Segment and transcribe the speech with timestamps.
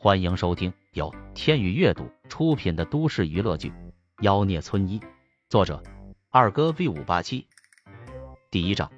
[0.00, 3.70] 欢迎收听由天宇阅读出品的都市娱乐剧
[4.20, 5.00] 《妖孽村医》，
[5.48, 5.82] 作者
[6.30, 7.44] 二哥 V 五八七。
[8.48, 8.88] 第一章，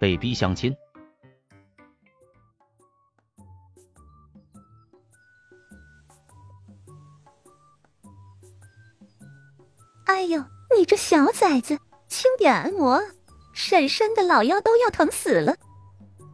[0.00, 0.74] 被逼相亲。
[10.06, 10.42] 哎呦，
[10.74, 12.98] 你这小崽子，轻点按摩，
[13.52, 15.54] 婶婶的老腰都要疼死了。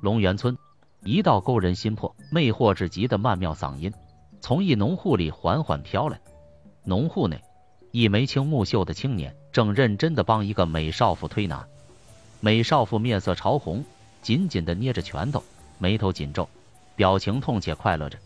[0.00, 0.56] 龙源村。
[1.05, 3.93] 一道勾人心魄、魅惑至极的曼妙嗓音
[4.41, 6.19] 从一农户里缓缓飘来。
[6.83, 7.42] 农户内，
[7.91, 11.66] 一眉清目秀的青年正认真的帮一个美少妇推拿。
[12.41, 13.84] 美少妇面色潮红，
[14.23, 15.43] 紧紧的捏着拳头，
[15.79, 16.48] 眉头紧皱，
[16.96, 18.18] 表情痛且快乐着。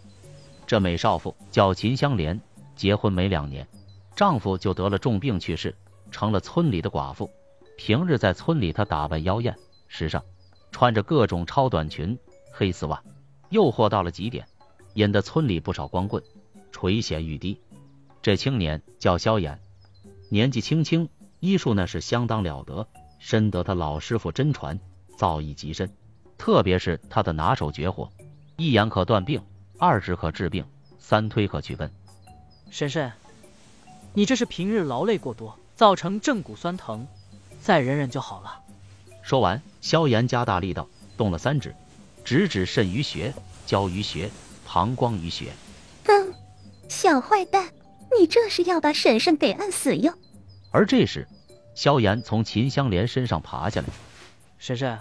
[0.66, 2.40] 这美少妇叫秦香莲，
[2.76, 3.66] 结婚没两年，
[4.14, 5.74] 丈夫就得了重病去世，
[6.12, 7.28] 成了村里的寡妇。
[7.76, 9.56] 平日在村里，她打扮妖艳、
[9.88, 10.22] 时尚，
[10.70, 12.16] 穿着各种超短裙。
[12.58, 13.04] 黑丝袜，
[13.50, 14.48] 诱惑到了极点，
[14.94, 16.20] 引得村里不少光棍
[16.72, 17.60] 垂涎欲滴。
[18.20, 19.60] 这青年叫萧炎，
[20.28, 22.88] 年纪轻轻，医术那是相当了得，
[23.20, 24.80] 深得他老师傅真传，
[25.16, 25.88] 造诣极深。
[26.36, 28.10] 特别是他的拿手绝活，
[28.56, 29.40] 一眼可断病，
[29.78, 30.64] 二指可治病，
[30.98, 31.88] 三推可祛根。
[32.70, 33.12] 婶婶，
[34.14, 37.06] 你这是平日劳累过多，造成正骨酸疼，
[37.60, 38.60] 再忍忍就好了。
[39.22, 41.72] 说完，萧炎加大力道，动了三指。
[42.28, 43.32] 直指肾俞穴、
[43.64, 44.28] 交俞穴、
[44.66, 45.46] 膀胱俞穴。
[46.04, 46.34] 哼，
[46.86, 47.72] 小坏蛋，
[48.20, 50.12] 你这是要把婶婶给按死哟！
[50.70, 51.26] 而这时，
[51.74, 53.86] 萧炎从秦香莲身上爬下来。
[54.58, 54.98] 婶婶，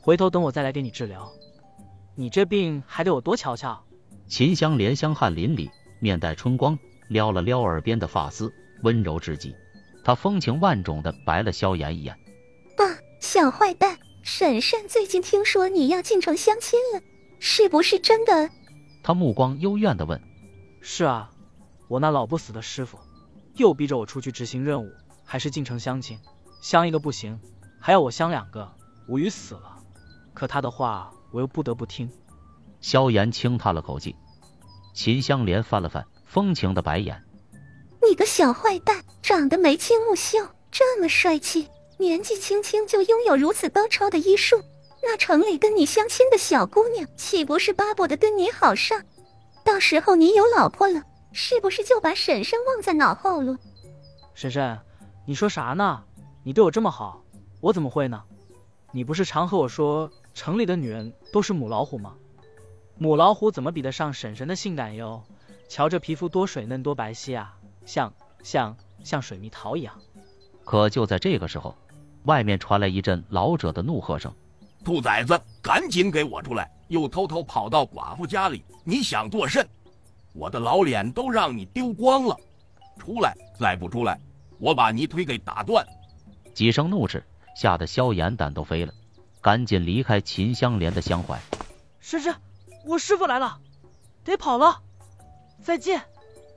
[0.00, 1.30] 回头等我再来给你治疗。
[2.16, 3.80] 你这病还得我多瞧瞧。
[4.26, 9.54] 秦香莲香汗淋漓，面带春光，撩了撩耳边的发丝，温柔至极。
[10.02, 12.12] 她风情万种的白了萧炎一眼。
[12.78, 12.82] 啊，
[13.20, 13.96] 小坏蛋！
[14.24, 17.02] 婶婶最近听说你要进城相亲了，
[17.38, 18.48] 是不是真的？
[19.02, 20.18] 他目光幽怨地问。
[20.80, 21.30] 是啊，
[21.88, 22.98] 我那老不死的师傅
[23.56, 24.90] 又逼着我出去执行任务，
[25.26, 26.18] 还是进城相亲，
[26.62, 27.38] 相一个不行，
[27.78, 28.66] 还要我相两个，
[29.08, 29.78] 无语死了。
[30.32, 32.10] 可他的话我又不得不听。
[32.80, 34.16] 萧炎轻叹了口气，
[34.94, 37.22] 秦香莲翻了翻风情的白眼。
[38.08, 40.38] 你个小坏蛋，长得眉清目秀，
[40.70, 41.68] 这么帅气。
[41.98, 44.60] 年纪轻轻就拥有如此高超的医术，
[45.02, 49.02] 那城里跟你相亲的小姑娘岂不是巴不得跟你好上？
[49.64, 51.02] 到时候你有老婆了，
[51.32, 53.56] 是不是就把婶婶忘在脑后了？
[54.34, 54.78] 婶婶，
[55.26, 56.02] 你说啥呢？
[56.42, 57.22] 你对我这么好，
[57.60, 58.22] 我怎么会呢？
[58.92, 62.14] 你不是常和我说城里的女人都是母老虎吗？
[62.98, 65.22] 母老虎怎么比得上婶婶的性感哟？
[65.68, 67.56] 瞧这皮肤多水嫩多白皙啊，
[67.86, 68.12] 像
[68.42, 69.98] 像像水蜜桃一样。
[70.64, 71.74] 可就在这个时候。
[72.24, 74.34] 外面传来一阵老者的怒喝声
[74.82, 76.70] ：“兔崽子，赶紧给我出来！
[76.88, 79.68] 又偷偷跑到寡妇家里，你想作甚？
[80.32, 82.34] 我的老脸都让你丢光了！
[82.98, 83.36] 出来！
[83.60, 84.18] 再不出来，
[84.58, 85.86] 我把你腿给打断！”
[86.54, 87.22] 几声怒斥，
[87.54, 88.94] 吓得萧炎胆都飞了，
[89.42, 91.38] 赶紧离开秦香莲的香怀。
[92.00, 92.34] 师师，
[92.86, 93.58] 我师傅来了，
[94.24, 94.80] 得跑了！
[95.62, 96.00] 再见！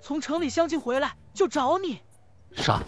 [0.02, 2.00] 从城里相亲回来就找你。
[2.56, 2.82] 杀！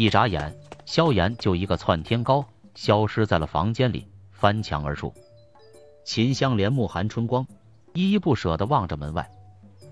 [0.00, 0.58] 一眨眼。
[0.86, 2.42] 萧炎就一个窜天高，
[2.74, 5.12] 消失在了房间里，翻墙而出。
[6.04, 7.46] 秦香莲目含春光，
[7.92, 9.30] 依依不舍地望着门外。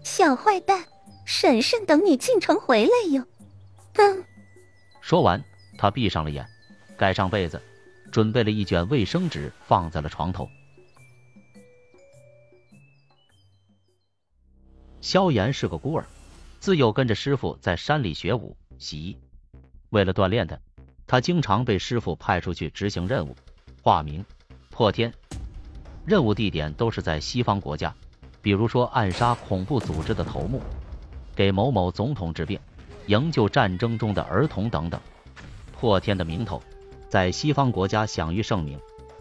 [0.03, 0.83] 小坏蛋，
[1.27, 3.23] 婶婶等你进城回来哟。
[3.97, 4.25] 嗯。
[5.03, 5.45] 说完，
[5.77, 6.49] 他闭上了眼，
[6.97, 7.61] 盖上被子，
[8.11, 10.49] 准备了一卷卫生纸放在了床头。
[15.03, 16.07] 萧炎是个孤儿，
[16.61, 19.19] 自幼跟着师傅在山里学武习艺，
[19.91, 20.59] 为了锻炼他。
[21.06, 23.34] 他经常被师傅派出去执行任务，
[23.82, 24.22] 化名
[24.69, 25.10] 破天，
[26.04, 27.94] 任务地点都是在西方国家，
[28.43, 30.60] 比如说暗杀恐怖组织的头目，
[31.34, 32.60] 给某某总统治病，
[33.06, 35.00] 营救战争中的儿童等等。
[35.72, 36.62] 破天的名头
[37.09, 38.78] 在西方国家享誉盛名，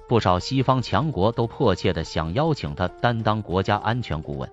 [0.09, 4.49] 不少西方强国都迫切的想邀请他担当国家安全顾问，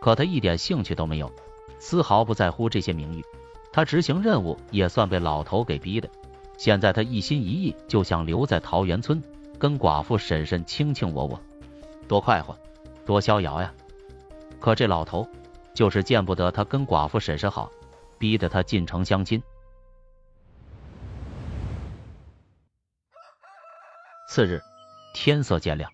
[0.00, 1.30] 可他一点兴趣都没有，
[1.78, 3.24] 丝毫不在乎这些名誉。
[3.74, 6.08] 他执行任务也算被老头给逼的。
[6.56, 9.20] 现在他一心一意就想留在桃源村，
[9.58, 11.40] 跟寡妇婶婶卿卿我我，
[12.06, 12.56] 多快活，
[13.04, 13.74] 多逍遥呀！
[14.60, 15.28] 可这老头
[15.74, 17.72] 就是见不得他跟寡妇婶婶好，
[18.16, 19.42] 逼得他进城相亲。
[24.28, 24.62] 次日
[25.14, 25.90] 天色渐亮，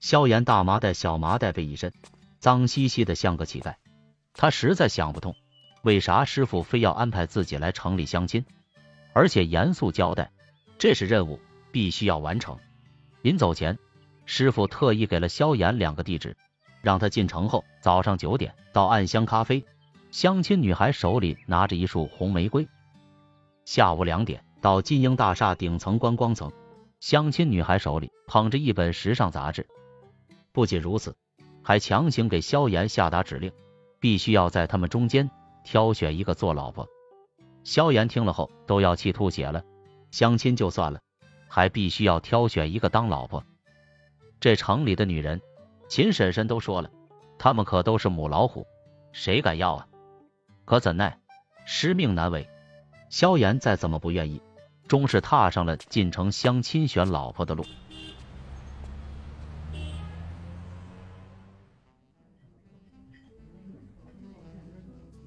[0.00, 1.92] 萧炎大麻袋小麻袋背一身，
[2.40, 3.76] 脏兮兮的像个乞丐。
[4.34, 5.36] 他实在想不通，
[5.82, 8.44] 为啥师傅非要安排自己来城里相亲。
[9.12, 10.30] 而且严肃交代，
[10.78, 11.38] 这是任务，
[11.70, 12.58] 必须要完成。
[13.20, 13.78] 临走前，
[14.24, 16.34] 师傅特意给了萧炎两个地址，
[16.80, 19.64] 让他进城后，早上九点到暗香咖啡，
[20.10, 22.64] 相亲女孩手里拿着一束红玫瑰；
[23.66, 26.50] 下午两点到金鹰大厦顶层观光层，
[27.00, 29.66] 相亲女孩手里捧着一本时尚杂志。
[30.52, 31.14] 不仅如此，
[31.62, 33.52] 还强行给萧炎下达指令，
[34.00, 35.30] 必须要在他们中间
[35.64, 36.88] 挑选一个做老婆。
[37.64, 39.62] 萧炎听了后都要气吐血了，
[40.10, 41.00] 相亲就算了，
[41.48, 43.44] 还必须要挑选一个当老婆。
[44.40, 45.40] 这城里的女人，
[45.88, 46.90] 秦婶婶都说了，
[47.38, 48.66] 她们可都是母老虎，
[49.12, 49.86] 谁敢要啊？
[50.64, 51.20] 可怎奈
[51.64, 52.48] 师命难违，
[53.08, 54.42] 萧炎再怎么不愿意，
[54.88, 57.64] 终是踏上了进城相亲选老婆的路。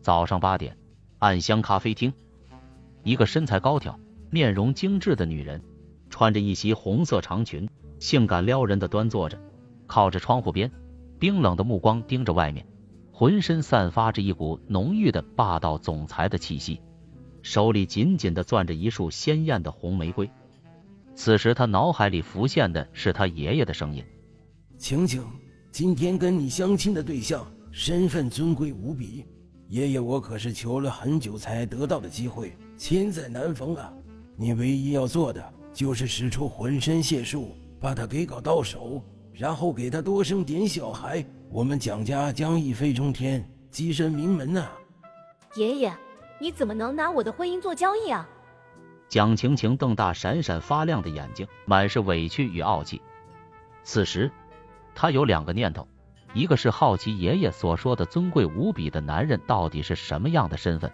[0.05, 0.77] 早上八点，
[1.17, 2.13] 暗香咖啡厅，
[3.01, 3.99] 一个身材高挑、
[4.29, 5.59] 面容精致的女人，
[6.11, 7.67] 穿着一袭红色长裙。
[7.97, 9.41] 性感撩人的端坐着，
[9.87, 10.71] 靠着窗户边，
[11.17, 12.67] 冰冷的目光盯着外面，
[13.11, 16.79] 浑身散发着一股浓郁的霸道总裁的气息，
[17.41, 20.29] 手里紧紧的攥着一束鲜艳的红玫瑰。
[21.15, 24.05] 此时他脑海里浮现的是他爷爷的声音
[24.77, 25.25] ：“晴晴，
[25.71, 29.25] 今天跟你相亲的对象身份尊贵无比，
[29.67, 33.91] 爷爷我可是求了很久才得到的机会，千载难逢啊！
[34.35, 44.65] 你唯一要做的就是使出浑身解数。”把他给搞到手，然后给他多生点小孩，我们蒋家将一飞冲天，跻身名门呐！
[45.55, 45.93] 爷爷，
[46.39, 48.27] 你怎么能拿我的婚姻做交易啊？
[49.07, 52.99] 蒋晴晴瞪大闪闪发亮的眼睛，满是委屈与傲气。
[53.83, 54.31] 此时，
[54.95, 55.87] 她有两个念头：
[56.35, 60.91] 一个是好奇爷爷所说的尊贵无比的男人到底是什么样的身份；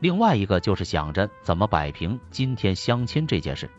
[0.00, 3.70] 另外一个就是想着怎么摆平今天相亲这件事。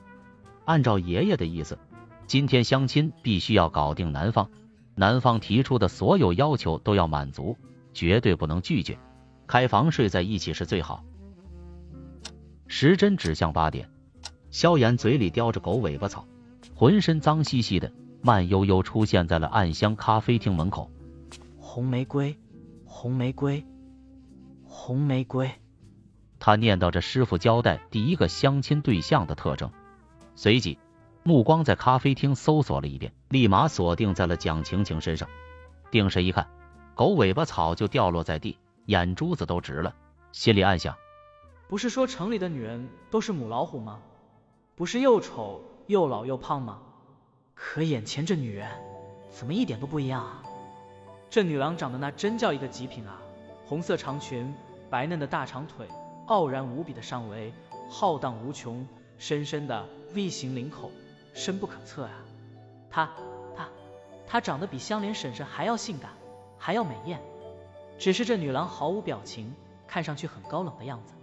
[0.65, 1.77] 按照爷爷的意思。
[2.25, 4.49] 今天相亲必须要搞定男方，
[4.95, 7.57] 男方提出的所有要求都要满足，
[7.93, 8.97] 绝对不能拒绝。
[9.45, 11.03] 开房睡在一起是最好。
[12.67, 13.89] 时针指向八点，
[14.51, 16.25] 萧炎嘴里叼着狗尾巴草，
[16.73, 17.91] 浑身脏兮兮的，
[18.25, 20.89] 慢悠悠出现在了暗香咖啡厅门口。
[21.59, 22.39] 红玫瑰，
[22.85, 23.65] 红玫瑰，
[24.63, 25.51] 红玫瑰。
[26.39, 29.69] 他念叨着师傅交代第一个相亲对象的特征，
[30.35, 30.79] 随即。
[31.25, 35.27] 目光在咖啡厅搜索了一遍，立马锁定在了蒋晴晴身上。
[35.91, 36.47] 定神一看，
[36.95, 39.93] 狗尾巴草就掉落在地，眼珠子都直了，
[40.31, 40.95] 心里暗想：
[41.67, 43.99] 不是说城里的女人都是母老虎吗？
[44.75, 46.79] 不是又丑又老又胖吗？
[47.53, 48.69] 可眼前这女人
[49.29, 50.43] 怎么一点都不一样啊？
[51.29, 53.19] 这女郎长得那真叫一个极品啊！
[53.65, 54.53] 红色长裙，
[54.89, 55.87] 白嫩的大长腿，
[56.27, 57.51] 傲然无比的上围，
[57.89, 60.91] 浩荡无穷，深深的 V 型领口。
[61.33, 62.11] 深不可测啊！
[62.91, 63.11] 她，
[63.55, 63.67] 她，
[64.27, 66.11] 她长得比香莲婶婶还要性感，
[66.59, 67.19] 还要美艳。
[67.97, 69.51] 只是这女郎毫无表情，
[69.87, 71.15] 看上去很高冷的样子。